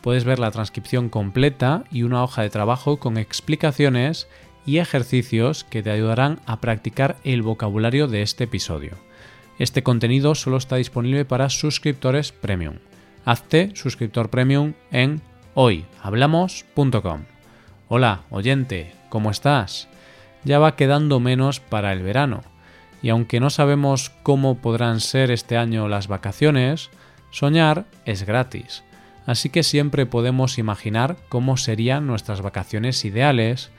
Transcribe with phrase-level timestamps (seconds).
[0.00, 4.28] Puedes ver la transcripción completa y una hoja de trabajo con explicaciones
[4.64, 8.92] y ejercicios que te ayudarán a practicar el vocabulario de este episodio.
[9.58, 12.76] Este contenido solo está disponible para suscriptores premium.
[13.24, 15.20] Hazte suscriptor premium en
[15.54, 17.24] hoyhablamos.com.
[17.88, 19.88] Hola, oyente, ¿cómo estás?
[20.44, 22.42] Ya va quedando menos para el verano,
[23.02, 26.90] y aunque no sabemos cómo podrán ser este año las vacaciones,
[27.30, 28.84] soñar es gratis,
[29.28, 33.70] así que siempre podemos imaginar cómo serían nuestras vacaciones ideales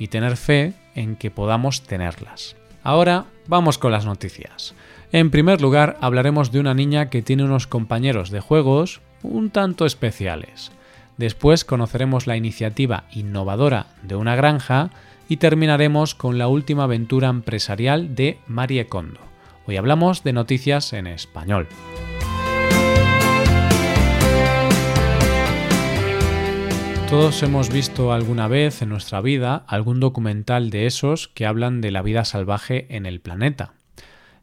[0.00, 2.56] y tener fe en que podamos tenerlas.
[2.82, 4.74] Ahora vamos con las noticias.
[5.12, 9.86] En primer lugar, hablaremos de una niña que tiene unos compañeros de juegos un tanto
[9.86, 10.72] especiales.
[11.18, 14.90] Después conoceremos la iniciativa innovadora de una granja
[15.28, 19.20] y terminaremos con la última aventura empresarial de Marie Kondo.
[19.68, 21.68] Hoy hablamos de noticias en español.
[27.08, 31.92] Todos hemos visto alguna vez en nuestra vida algún documental de esos que hablan de
[31.92, 33.74] la vida salvaje en el planeta.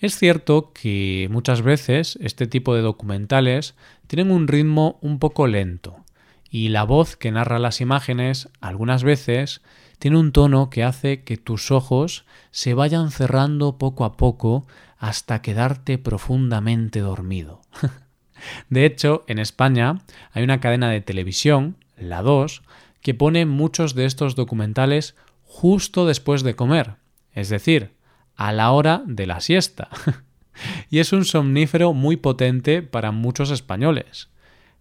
[0.00, 3.76] Es cierto que muchas veces este tipo de documentales
[4.08, 6.04] tienen un ritmo un poco lento,
[6.50, 9.62] y la voz que narra las imágenes algunas veces
[10.00, 14.66] tiene un tono que hace que tus ojos se vayan cerrando poco a poco
[14.98, 17.60] hasta quedarte profundamente dormido.
[18.68, 20.00] de hecho, en España
[20.32, 22.62] hay una cadena de televisión, la 2,
[23.00, 26.96] que pone muchos de estos documentales justo después de comer,
[27.32, 27.92] es decir,
[28.36, 29.88] a la hora de la siesta.
[30.90, 34.28] y es un somnífero muy potente para muchos españoles.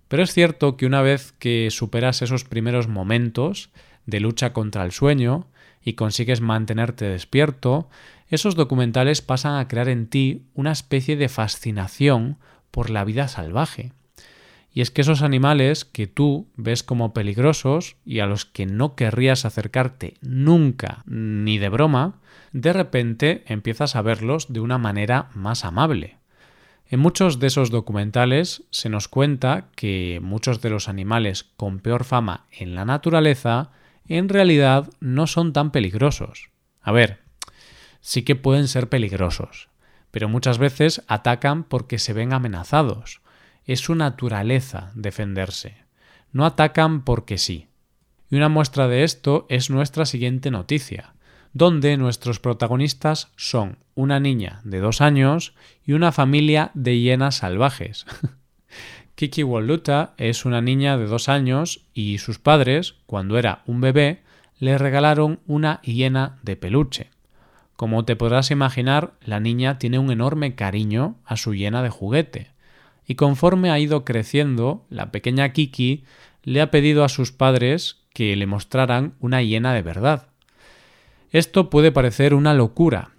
[0.07, 3.69] Pero es cierto que una vez que superas esos primeros momentos
[4.05, 5.47] de lucha contra el sueño
[5.83, 7.89] y consigues mantenerte despierto,
[8.29, 12.37] esos documentales pasan a crear en ti una especie de fascinación
[12.71, 13.91] por la vida salvaje.
[14.77, 18.93] Y es que esos animales que tú ves como peligrosos y a los que no
[18.95, 22.19] querrías acercarte nunca ni de broma,
[22.51, 26.19] de repente empiezas a verlos de una manera más amable.
[26.85, 32.03] En muchos de esos documentales se nos cuenta que muchos de los animales con peor
[32.03, 33.71] fama en la naturaleza
[34.07, 36.51] en realidad no son tan peligrosos.
[36.83, 37.21] A ver,
[37.99, 39.69] sí que pueden ser peligrosos,
[40.11, 43.21] pero muchas veces atacan porque se ven amenazados.
[43.67, 45.77] Es su naturaleza defenderse.
[46.31, 47.67] No atacan porque sí.
[48.31, 51.13] Y una muestra de esto es nuestra siguiente noticia
[51.57, 58.05] donde nuestros protagonistas son una niña de dos años y una familia de hienas salvajes.
[59.15, 64.21] Kiki Waluta es una niña de dos años y sus padres, cuando era un bebé,
[64.59, 67.09] le regalaron una hiena de peluche.
[67.75, 72.51] Como te podrás imaginar, la niña tiene un enorme cariño a su hiena de juguete,
[73.07, 76.03] y conforme ha ido creciendo, la pequeña Kiki
[76.43, 80.27] le ha pedido a sus padres que le mostraran una hiena de verdad.
[81.31, 83.11] Esto puede parecer una locura,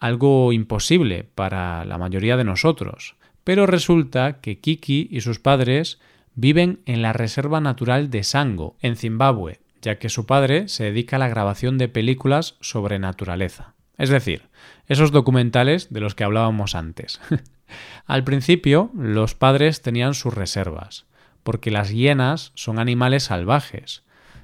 [0.00, 6.00] algo imposible para la mayoría de nosotros, pero resulta que Kiki y sus padres
[6.34, 11.16] viven en la Reserva Natural de Sango, en Zimbabue, ya que su padre se dedica
[11.16, 13.74] a la grabación de películas sobre naturaleza.
[13.98, 14.48] Es decir,
[14.90, 17.20] esos documentales de los que hablábamos antes.
[18.06, 21.06] Al principio, los padres tenían sus reservas,
[21.44, 24.02] porque las hienas son animales salvajes,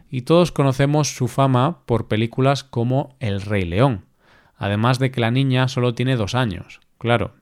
[0.09, 4.05] y todos conocemos su fama por películas como El Rey León,
[4.57, 7.35] además de que la niña solo tiene dos años, claro.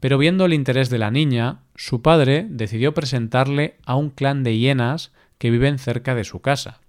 [0.00, 4.58] Pero viendo el interés de la niña, su padre decidió presentarle a un clan de
[4.58, 6.80] hienas que viven cerca de su casa.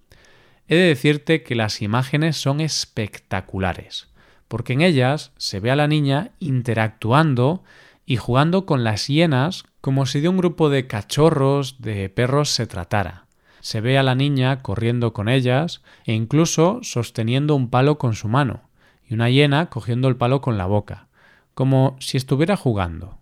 [0.68, 4.08] He de decirte que las imágenes son espectaculares,
[4.54, 7.64] porque en ellas se ve a la niña interactuando
[8.06, 12.68] y jugando con las hienas como si de un grupo de cachorros de perros se
[12.68, 13.26] tratara
[13.62, 18.28] se ve a la niña corriendo con ellas e incluso sosteniendo un palo con su
[18.28, 18.70] mano,
[19.10, 21.08] y una hiena cogiendo el palo con la boca,
[21.56, 23.18] como si estuviera jugando.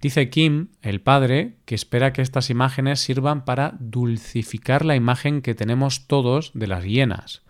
[0.00, 5.54] Dice Kim, el padre, que espera que estas imágenes sirvan para dulcificar la imagen que
[5.54, 7.43] tenemos todos de las hienas,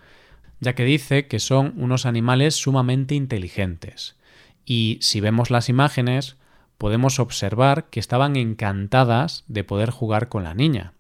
[0.65, 4.17] ya que dice que son unos animales sumamente inteligentes.
[4.65, 6.37] Y si vemos las imágenes,
[6.79, 10.95] podemos observar que estaban encantadas de poder jugar con la niña.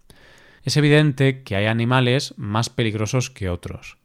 [0.63, 3.99] Es evidente que hay animales más peligrosos que otros.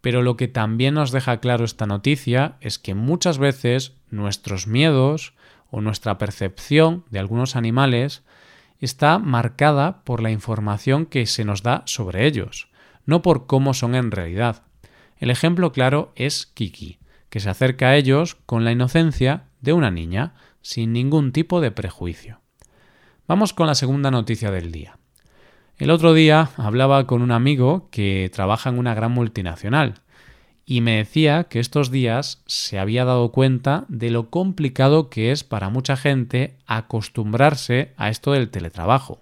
[0.00, 5.34] Pero lo que también nos deja claro esta noticia es que muchas veces nuestros miedos
[5.70, 8.22] o nuestra percepción de algunos animales
[8.80, 12.68] está marcada por la información que se nos da sobre ellos,
[13.04, 14.62] no por cómo son en realidad.
[15.20, 19.90] El ejemplo claro es Kiki, que se acerca a ellos con la inocencia de una
[19.90, 22.40] niña, sin ningún tipo de prejuicio.
[23.28, 24.98] Vamos con la segunda noticia del día.
[25.76, 29.94] El otro día hablaba con un amigo que trabaja en una gran multinacional
[30.66, 35.44] y me decía que estos días se había dado cuenta de lo complicado que es
[35.44, 39.20] para mucha gente acostumbrarse a esto del teletrabajo.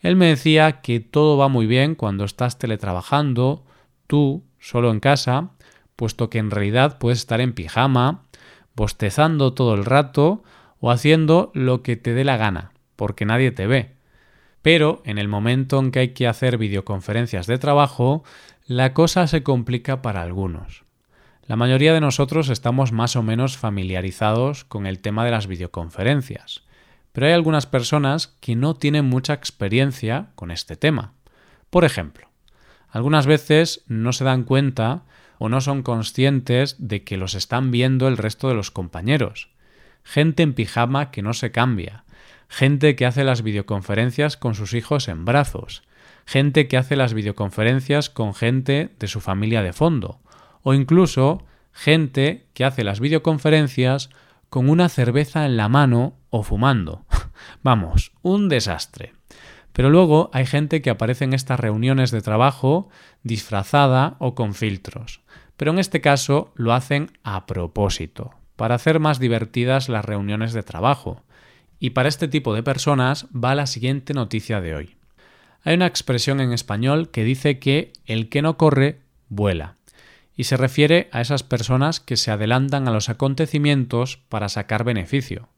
[0.00, 3.64] Él me decía que todo va muy bien cuando estás teletrabajando,
[4.06, 5.50] tú, solo en casa,
[5.96, 8.22] puesto que en realidad puedes estar en pijama,
[8.74, 10.42] bostezando todo el rato
[10.80, 13.96] o haciendo lo que te dé la gana, porque nadie te ve.
[14.62, 18.22] Pero en el momento en que hay que hacer videoconferencias de trabajo,
[18.64, 20.84] la cosa se complica para algunos.
[21.46, 26.62] La mayoría de nosotros estamos más o menos familiarizados con el tema de las videoconferencias,
[27.10, 31.14] pero hay algunas personas que no tienen mucha experiencia con este tema.
[31.68, 32.31] Por ejemplo,
[32.92, 35.02] algunas veces no se dan cuenta
[35.38, 39.48] o no son conscientes de que los están viendo el resto de los compañeros.
[40.04, 42.04] Gente en pijama que no se cambia,
[42.48, 45.82] gente que hace las videoconferencias con sus hijos en brazos,
[46.26, 50.20] gente que hace las videoconferencias con gente de su familia de fondo,
[50.62, 54.10] o incluso gente que hace las videoconferencias
[54.50, 57.06] con una cerveza en la mano o fumando.
[57.62, 59.14] Vamos, un desastre.
[59.72, 62.88] Pero luego hay gente que aparece en estas reuniones de trabajo
[63.22, 65.20] disfrazada o con filtros.
[65.56, 70.62] Pero en este caso lo hacen a propósito, para hacer más divertidas las reuniones de
[70.62, 71.22] trabajo,
[71.78, 74.96] y para este tipo de personas va la siguiente noticia de hoy.
[75.64, 79.76] Hay una expresión en español que dice que el que no corre, vuela,
[80.36, 85.48] y se refiere a esas personas que se adelantan a los acontecimientos para sacar beneficio.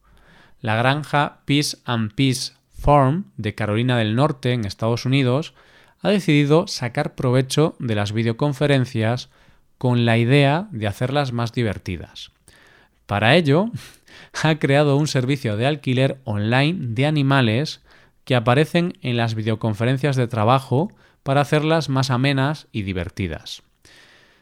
[0.61, 2.53] La granja Peace and Peace
[2.85, 5.55] Farm de Carolina del Norte, en Estados Unidos,
[6.03, 9.31] ha decidido sacar provecho de las videoconferencias
[9.79, 12.31] con la idea de hacerlas más divertidas.
[13.07, 13.71] Para ello,
[14.43, 17.81] ha creado un servicio de alquiler online de animales
[18.27, 20.93] que aparecen en las videoconferencias de trabajo
[21.23, 23.63] para hacerlas más amenas y divertidas.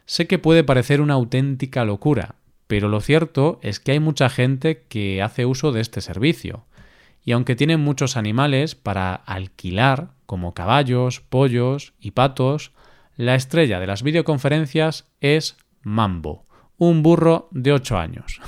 [0.05, 2.35] Sé que puede parecer una auténtica locura,
[2.67, 6.65] pero lo cierto es que hay mucha gente que hace uso de este servicio.
[7.23, 12.71] Y aunque tienen muchos animales para alquilar, como caballos, pollos y patos,
[13.15, 16.45] la estrella de las videoconferencias es Mambo,
[16.77, 18.41] un burro de 8 años.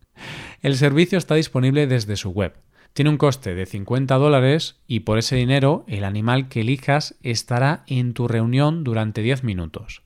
[0.62, 2.54] El servicio está disponible desde su web.
[2.94, 7.82] Tiene un coste de 50 dólares y por ese dinero el animal que elijas estará
[7.88, 10.02] en tu reunión durante 10 minutos.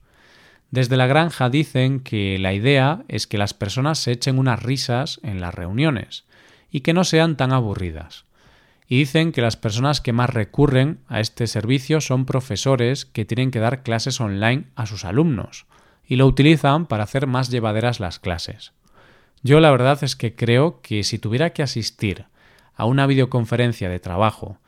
[0.71, 5.21] Desde la granja dicen que la idea es que las personas se echen unas risas
[5.23, 6.25] en las reuniones
[6.70, 8.25] y que no sean tan aburridas.
[8.87, 13.50] Y dicen que las personas que más recurren a este servicio son profesores que tienen
[13.50, 15.67] que dar clases online a sus alumnos
[16.06, 18.73] y lo utilizan para hacer más llevaderas las clases.
[19.43, 22.26] Yo la verdad es que creo que si tuviera que asistir
[22.75, 24.59] a una videoconferencia de trabajo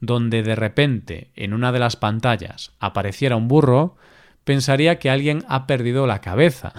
[0.00, 3.96] donde de repente en una de las pantallas apareciera un burro,
[4.44, 6.72] pensaría que alguien ha perdido la cabeza.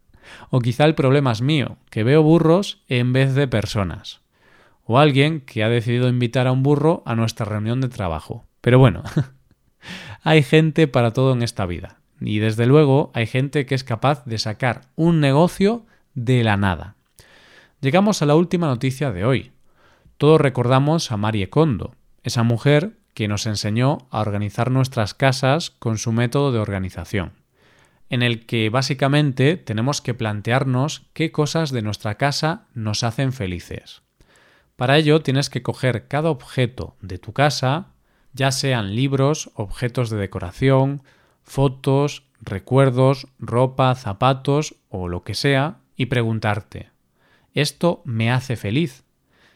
[0.50, 4.21] o quizá el problema es mío, que veo burros en vez de personas.
[4.84, 8.46] O alguien que ha decidido invitar a un burro a nuestra reunión de trabajo.
[8.60, 9.02] Pero bueno,
[10.22, 11.98] hay gente para todo en esta vida.
[12.20, 15.84] Y desde luego hay gente que es capaz de sacar un negocio
[16.14, 16.96] de la nada.
[17.80, 19.52] Llegamos a la última noticia de hoy.
[20.16, 25.98] Todos recordamos a Marie Kondo, esa mujer que nos enseñó a organizar nuestras casas con
[25.98, 27.32] su método de organización,
[28.08, 34.02] en el que básicamente tenemos que plantearnos qué cosas de nuestra casa nos hacen felices.
[34.76, 37.88] Para ello tienes que coger cada objeto de tu casa,
[38.32, 41.02] ya sean libros, objetos de decoración,
[41.42, 46.90] fotos, recuerdos, ropa, zapatos o lo que sea, y preguntarte,
[47.54, 49.04] ¿esto me hace feliz?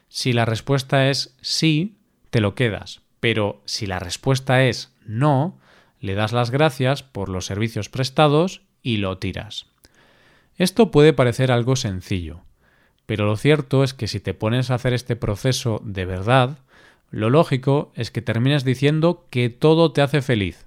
[0.08, 1.98] Si la respuesta es sí,
[2.30, 5.58] te lo quedas, pero si la respuesta es no,
[6.00, 9.66] le das las gracias por los servicios prestados y lo tiras.
[10.56, 12.45] Esto puede parecer algo sencillo,
[13.06, 16.58] pero lo cierto es que si te pones a hacer este proceso de verdad,
[17.10, 20.66] lo lógico es que termines diciendo que todo te hace feliz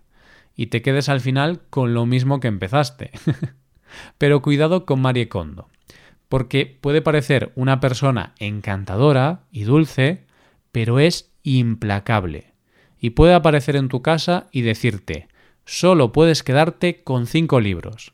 [0.55, 3.11] y te quedes al final con lo mismo que empezaste.
[4.17, 5.67] Pero cuidado con Marie Kondo,
[6.29, 10.25] porque puede parecer una persona encantadora y dulce,
[10.71, 12.53] pero es implacable.
[13.01, 15.29] y puede aparecer en tu casa y decirte,
[15.65, 18.11] solo puedes quedarte con cinco libros.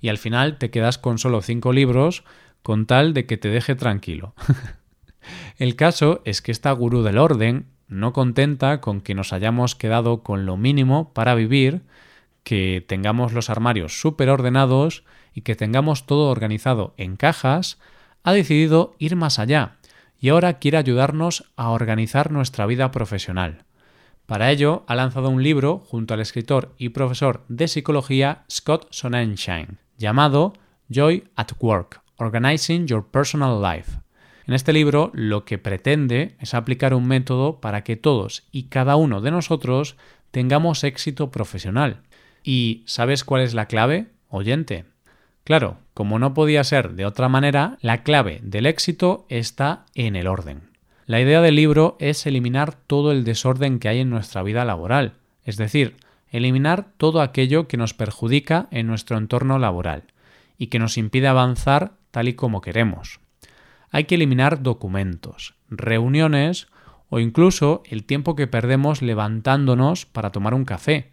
[0.00, 2.24] Y al final te quedas con solo cinco libros
[2.64, 4.34] con tal de que te deje tranquilo.
[5.58, 10.22] El caso es que esta gurú del orden, no contenta con que nos hayamos quedado
[10.22, 11.82] con lo mínimo para vivir,
[12.42, 15.04] que tengamos los armarios súper ordenados
[15.34, 17.78] y que tengamos todo organizado en cajas,
[18.22, 19.76] ha decidido ir más allá
[20.18, 23.64] y ahora quiere ayudarnos a organizar nuestra vida profesional.
[24.24, 29.80] Para ello, ha lanzado un libro junto al escritor y profesor de psicología Scott Sonnenschein,
[29.98, 30.54] llamado
[30.88, 33.98] Joy at Work, Organizing Your Personal Life.
[34.46, 38.96] En este libro lo que pretende es aplicar un método para que todos y cada
[38.96, 39.96] uno de nosotros
[40.30, 42.02] tengamos éxito profesional.
[42.42, 44.84] ¿Y sabes cuál es la clave, oyente?
[45.44, 50.26] Claro, como no podía ser de otra manera, la clave del éxito está en el
[50.26, 50.62] orden.
[51.06, 55.14] La idea del libro es eliminar todo el desorden que hay en nuestra vida laboral,
[55.44, 55.96] es decir,
[56.30, 60.04] eliminar todo aquello que nos perjudica en nuestro entorno laboral
[60.56, 63.18] y que nos impide avanzar tal y como queremos.
[63.90, 66.68] Hay que eliminar documentos, reuniones
[67.08, 71.10] o incluso el tiempo que perdemos levantándonos para tomar un café,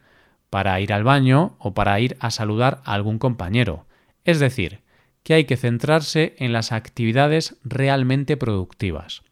[0.51, 3.87] para ir al baño o para ir a saludar a algún compañero.
[4.25, 4.81] Es decir,
[5.23, 9.23] que hay que centrarse en las actividades realmente productivas.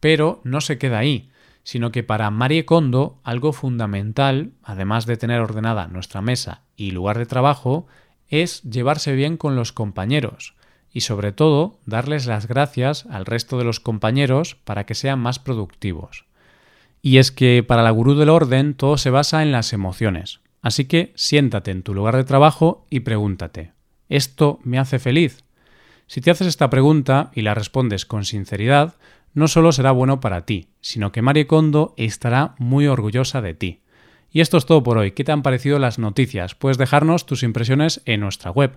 [0.00, 1.28] Pero no se queda ahí,
[1.64, 7.18] sino que para Marie Kondo algo fundamental, además de tener ordenada nuestra mesa y lugar
[7.18, 7.86] de trabajo,
[8.26, 10.54] es llevarse bien con los compañeros
[10.92, 15.38] y sobre todo darles las gracias al resto de los compañeros para que sean más
[15.38, 16.24] productivos.
[17.02, 20.40] Y es que para la gurú del orden todo se basa en las emociones.
[20.62, 23.72] Así que siéntate en tu lugar de trabajo y pregúntate,
[24.08, 25.44] ¿esto me hace feliz?
[26.06, 28.96] Si te haces esta pregunta y la respondes con sinceridad,
[29.32, 33.80] no solo será bueno para ti, sino que Marie Kondo estará muy orgullosa de ti.
[34.32, 35.12] Y esto es todo por hoy.
[35.12, 36.54] ¿Qué te han parecido las noticias?
[36.54, 38.76] Puedes dejarnos tus impresiones en nuestra web.